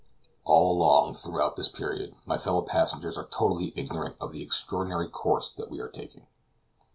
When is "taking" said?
5.89-6.25